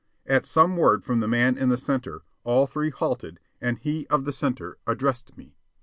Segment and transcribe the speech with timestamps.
[0.25, 4.25] At some word from the man in the centre, all three halted, and he of
[4.25, 5.53] the centre addressed me.